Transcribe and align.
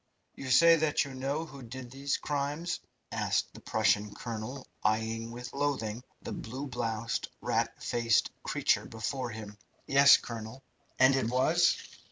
"You 0.33 0.49
say 0.49 0.77
that 0.77 1.05
you 1.05 1.13
know 1.13 1.45
who 1.45 1.61
did 1.61 1.91
these 1.91 2.17
crimes?" 2.17 2.79
asked 3.11 3.53
the 3.53 3.59
Prussian 3.59 4.15
colonel, 4.15 4.65
eyeing 4.83 5.29
with 5.29 5.53
loathing 5.53 6.03
the 6.23 6.31
blue 6.31 6.65
bloused, 6.65 7.27
rat 7.39 7.83
faced 7.83 8.31
creature 8.41 8.85
before 8.87 9.29
him. 9.29 9.59
"Yes, 9.85 10.17
colonel." 10.17 10.63
"And 10.97 11.15
it 11.15 11.29
was 11.29 11.77